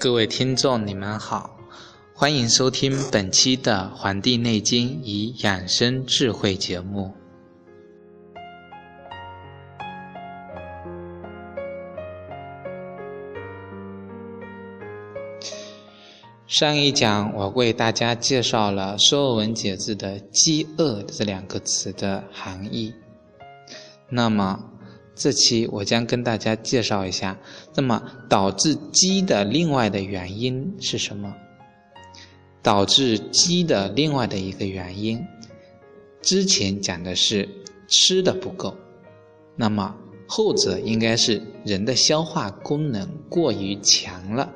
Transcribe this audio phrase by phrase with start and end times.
[0.00, 1.57] 各位听众，你们好，
[2.20, 7.12] 欢迎收听本期的《黄帝内经与养生智慧》节目。
[16.48, 22.92] 上一讲我为大家介绍了《说文解字》的“饥饿”这两个词的含义，
[24.10, 24.58] 那么。
[25.14, 27.38] 这期我将跟大家介绍一下，
[27.76, 31.32] 那么导致饥的另外的原因是什么？
[32.62, 35.24] 导致饥的另外的一个原因，
[36.20, 37.48] 之前讲的是
[37.86, 38.76] 吃的不够，
[39.56, 39.94] 那么
[40.26, 44.52] 后者应该是人的消化功能过于强了。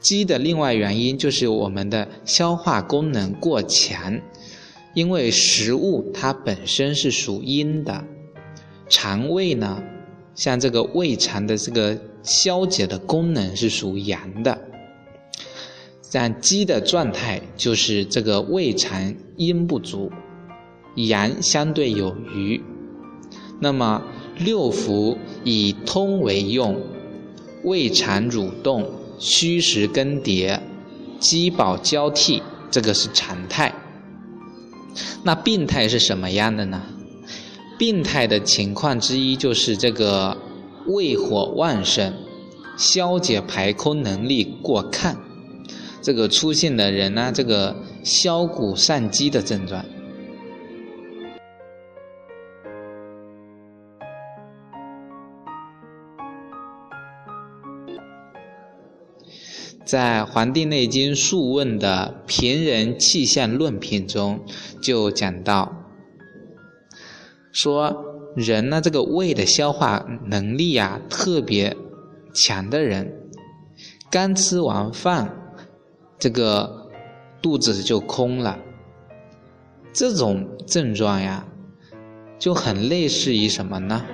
[0.00, 4.20] 饥的另外原因就是我们的消化功能过强，
[4.94, 8.04] 因为食物它本身是属阴的。
[8.88, 9.82] 肠胃呢，
[10.34, 14.61] 像这个胃肠的这个消解的功能是属阳的，
[16.12, 20.12] 像鸡的状态就是这个胃肠阴不足，
[20.94, 22.62] 阳相对有余。
[23.60, 24.02] 那么
[24.36, 26.78] 六腑以通为用，
[27.64, 30.60] 胃肠蠕动，虚实更迭，
[31.18, 33.74] 饥饱交替，这个是常态。
[35.22, 36.82] 那病态是什么样的呢？
[37.78, 40.36] 病态的情况之一就是这个
[40.88, 42.12] 胃火旺盛，
[42.76, 45.16] 消解排空能力过亢，
[46.02, 49.84] 这个出现的人呢，这个消谷散饥的症状。
[59.84, 64.40] 在《黄帝内经·素问》的《平人气象论品》中
[64.82, 65.72] 就讲到。
[67.52, 67.94] 说
[68.34, 71.76] 人呢，这个胃的消化能力呀特别
[72.32, 73.12] 强的人，
[74.10, 75.41] 刚吃完饭，
[76.22, 76.88] 这个
[77.42, 78.56] 肚子就空了。
[79.92, 81.48] 这种症状呀，
[82.38, 84.06] 就很类似于什么呢？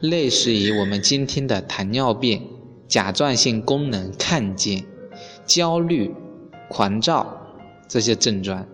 [0.00, 2.48] 类似于我们今天的糖尿病、
[2.88, 4.86] 甲状腺功能亢进、
[5.44, 6.14] 焦虑、
[6.70, 7.46] 狂躁
[7.86, 8.66] 这些症状。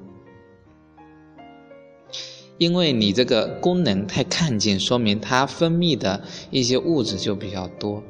[2.59, 6.22] 因为你这个功能太亢进，说明它分泌的
[6.53, 8.05] 一些物质就比较多，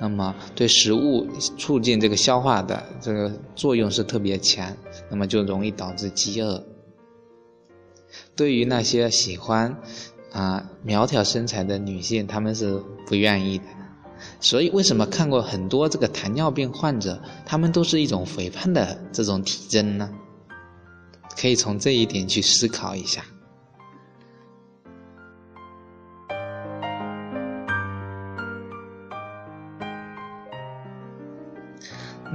[0.00, 4.76] 那么对食物促进这个消化的这个作用是特别强，
[5.08, 6.62] 那么就容易导致饥饿。
[8.36, 9.76] 对于那些喜欢
[10.32, 13.64] 啊苗条身材的女性，她们是不愿意的。
[14.40, 20.10] 所以为什么看过很多这个糖尿病患者，他们都是一种肥胖的这种体征呢？
[21.36, 23.24] 可以从这一点去思考一下。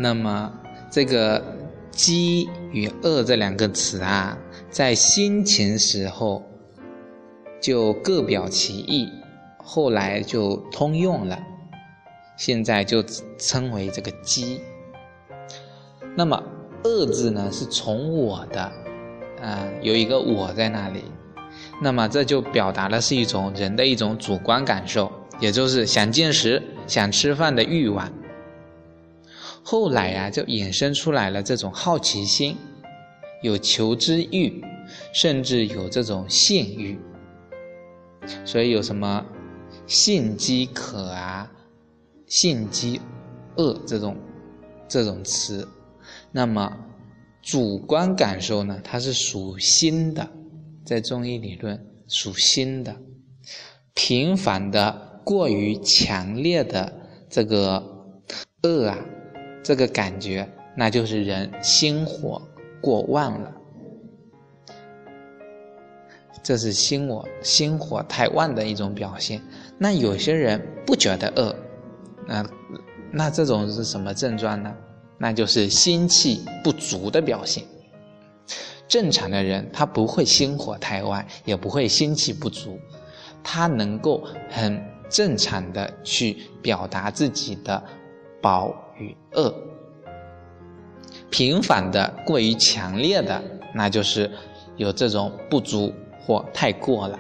[0.02, 0.50] 那么，
[0.90, 1.44] 这个
[1.92, 4.38] “饥”与“饿”这两个词啊，
[4.70, 6.42] 在先秦时候
[7.62, 9.10] 就各表其意，
[9.58, 11.38] 后来就通用了，
[12.38, 13.04] 现在就
[13.38, 14.62] 称为这个“饥”。
[16.16, 16.42] 那么
[16.86, 18.72] “饿”字呢，是从我的，
[19.42, 21.04] 啊，有一个我在那里，
[21.82, 25.12] 那么这就表达的是一种人的一种主观感受，
[25.42, 28.10] 也就是想进食、想吃饭的欲望。
[29.72, 32.58] 后来呀，就衍生出来了这种好奇心，
[33.44, 34.64] 有求知欲，
[35.14, 36.98] 甚至有这种性欲。
[38.44, 39.24] 所以有什么
[39.86, 41.52] 性饥渴啊、
[42.26, 43.00] 性饥
[43.58, 44.18] 饿这种
[44.88, 45.68] 这种词。
[46.32, 46.76] 那么
[47.44, 50.28] 主观感受呢，它是属心的，
[50.84, 52.98] 在中医理论属心的。
[53.94, 56.92] 频繁的、过于强烈的
[57.30, 57.84] 这个
[58.64, 58.98] 饿啊。
[59.64, 62.42] 这个感觉，那就是人心火
[62.82, 63.52] 过旺了，
[66.42, 69.42] 这是心我心火太旺的一种表现。
[69.78, 71.56] 那有些人不觉得饿，
[72.26, 72.50] 那
[73.12, 74.74] 那这种是什么症状呢？
[75.18, 77.64] 那就是心气不足的表现。
[78.88, 82.80] 正常的人他不会心火太旺，也不会心气不足，
[83.44, 87.84] 他能够很正常的去表达自己的
[88.42, 88.74] 饱。
[89.40, 89.54] 与饿，
[91.30, 93.42] 频繁的、过于强烈的
[93.74, 94.30] 那就是
[94.78, 97.20] 有这种不足或太过了。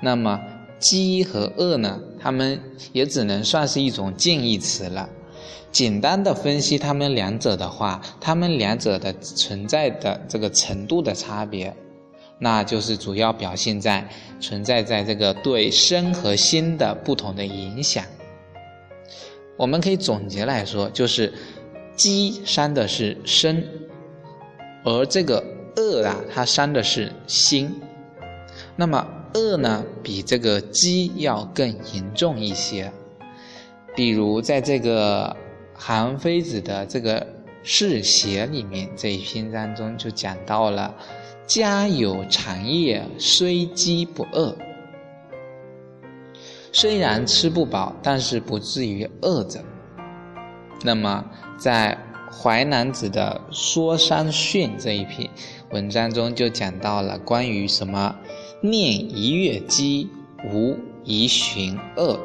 [0.00, 0.40] 那么
[0.78, 2.00] 饥和饿呢？
[2.20, 2.60] 它们
[2.92, 5.08] 也只能算是一种近义词了。
[5.70, 11.76] 简单的分析它们两者的话，它们两者的存在的这个程度的差别，
[12.38, 14.08] 那就是主要表现在
[14.40, 18.04] 存在在这个对身和心的不同的影响。
[19.58, 21.32] 我们可以总结来说，就是
[21.96, 23.62] 饥伤的是身，
[24.84, 25.44] 而这个
[25.74, 27.74] 饿啊，它伤的是心。
[28.76, 32.92] 那么饿呢，比这个饥要更严重一些。
[33.96, 35.36] 比如在这个
[35.74, 37.20] 韩非子的这个
[37.64, 40.94] 《世协》里面这一篇当中就讲到了
[41.48, 44.56] ：“家有长业，虽饥不饿。”
[46.72, 49.64] 虽然吃不饱，但是不至于饿着。
[50.84, 51.24] 那么，
[51.58, 51.98] 在
[52.32, 55.28] 《淮南子》的《说山训》这一篇
[55.70, 58.14] 文章中，就讲到了关于什么
[58.62, 60.08] “念一月饥，
[60.52, 62.20] 无一旬饿”。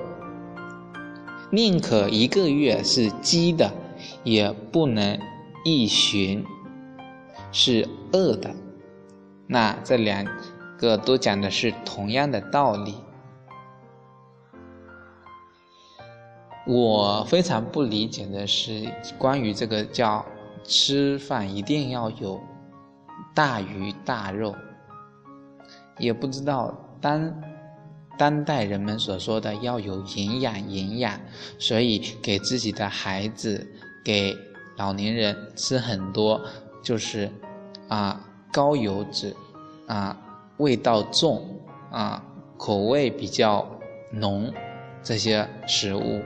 [1.51, 3.71] 宁可一个月是饥的，
[4.23, 5.17] 也不能
[5.63, 6.43] 一旬
[7.51, 8.51] 是饿的。
[9.47, 10.25] 那这两
[10.77, 12.95] 个都讲的是同样的道理。
[16.65, 20.25] 我非常不理解的是，关于这个叫
[20.63, 22.39] 吃饭一定要有
[23.35, 24.55] 大鱼大肉，
[25.99, 27.41] 也不知道当
[28.17, 31.19] 当代人们所说的要有营养营养，
[31.59, 33.67] 所以给自己的孩子、
[34.05, 34.33] 给
[34.77, 36.41] 老年人吃很多
[36.81, 37.29] 就是
[37.89, 39.35] 啊高油脂
[39.87, 40.17] 啊
[40.57, 41.45] 味道重
[41.91, 42.23] 啊
[42.57, 43.67] 口味比较
[44.11, 44.49] 浓
[45.01, 46.21] 这些食物。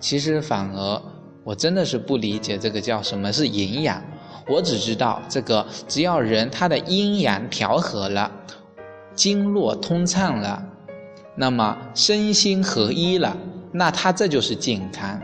[0.00, 1.02] 其实反而，
[1.44, 4.02] 我真的是不理解这个叫什么是营养。
[4.48, 8.32] 我只知道这个，只要人他的阴阳调和了，
[9.14, 10.60] 经络通畅了，
[11.36, 13.36] 那么身心合一了，
[13.70, 15.20] 那他这就是健康。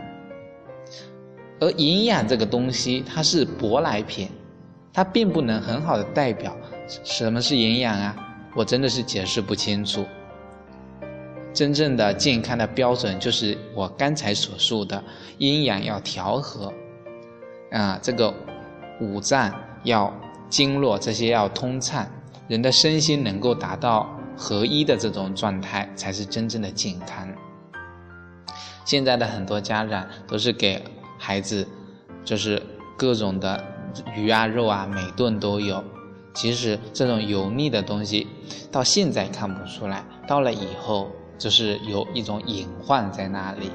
[1.59, 4.29] 而营养这个东西，它是舶来品，
[4.93, 6.55] 它并不能很好的代表
[7.03, 8.15] 什么是营养啊。
[8.55, 10.05] 我真的是解释不清楚。
[11.57, 15.03] 真正的健康的标准就是我刚才所述的
[15.39, 16.71] 阴阳要调和，
[17.71, 18.31] 啊，这个
[19.01, 19.51] 五脏
[19.83, 20.13] 要
[20.51, 22.07] 经络这些要通畅，
[22.47, 24.07] 人的身心能够达到
[24.37, 27.27] 合一的这种状态，才是真正的健康。
[28.85, 30.79] 现在的很多家长都是给
[31.17, 31.67] 孩子，
[32.23, 32.61] 就是
[32.95, 33.65] 各种的
[34.15, 35.83] 鱼啊肉啊，每顿都有，
[36.35, 38.27] 其实这种油腻的东西，
[38.71, 41.09] 到现在看不出来，到了以后。
[41.37, 43.71] 就是有一种隐患在那里，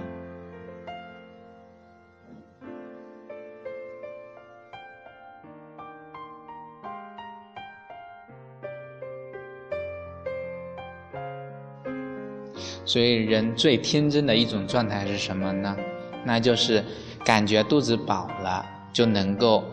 [12.85, 15.76] 所以人最天真的一种状态是什么呢？
[16.25, 16.85] 那就是
[17.25, 19.64] 感觉肚子饱了，就能够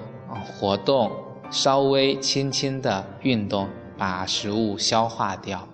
[0.46, 1.12] 活动，
[1.50, 5.68] 稍微轻轻的运动，把食物消化掉。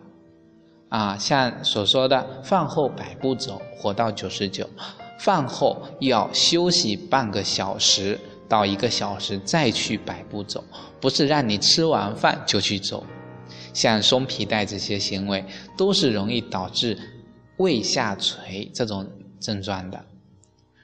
[0.95, 4.65] 啊，像所说的饭后百步走，活到九十九。
[5.19, 10.63] 饭后要休息半个小时到一个小时再去百步走，
[11.01, 13.05] 不是让你吃完饭就去走。
[13.73, 15.43] 像松皮带这些行为，
[15.75, 16.97] 都是容易导致
[17.57, 19.05] 胃下垂这种
[19.41, 20.01] 症状的。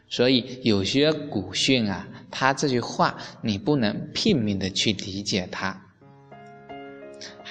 [0.09, 5.81] 所以有些古训啊，他这句话你不能拼命的去理解它。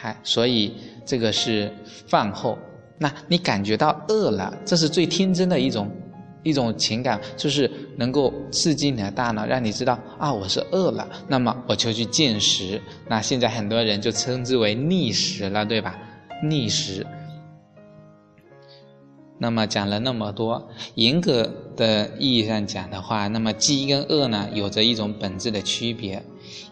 [0.00, 0.72] 还所以。
[1.06, 1.72] 这个是
[2.06, 2.56] 饭后，
[2.96, 5.90] 那你感觉到饿了，这是最天真的一种
[6.44, 12.80] 一种情感，就是能够刺激你的大脑，让你知道啊，我是饿了，那么我就去进食。
[13.08, 15.98] 那现在很多人就称之为逆食了，对吧？
[16.44, 17.04] 逆食。
[19.36, 26.22] 那么讲了那么多，严格的意义上讲的话，那么饥跟饿呢，有着一种本质的区别，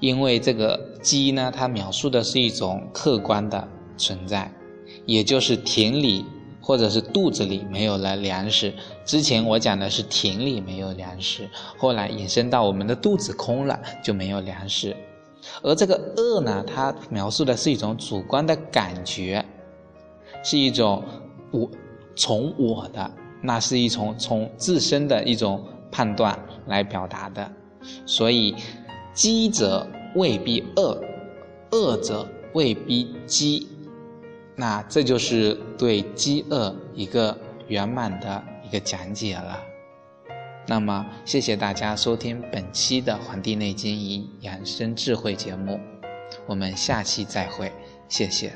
[0.01, 3.69] 因为这个饥呢，它描述的是一种客观的。
[4.01, 4.49] 存在，
[5.07, 6.25] 也就是田里
[6.61, 8.73] 或者是肚子里没有了粮食。
[9.05, 14.97] 之前我讲的是田里没有粮食，后来引申到我们的肚子空了就没有粮食。
[15.63, 19.45] 而这个饿呢，它描述的是一种主观的感觉，
[20.45, 21.03] 是一种
[21.51, 21.69] 我
[22.15, 23.11] 从我的，
[23.43, 27.51] 那是一种从自身的一种判断来表达的。
[28.07, 28.55] 所以，
[29.19, 29.85] 饥者
[30.15, 31.03] 未必饿，
[31.73, 33.67] 饿者未必饥。
[34.55, 39.61] 那这就是对饥饿一个圆满的一个讲解了。
[40.69, 45.81] 那么，谢谢大家收听本期的《黄帝内经与养生智慧》节目，
[46.47, 47.73] 我们下期再会，
[48.09, 48.53] 谢谢。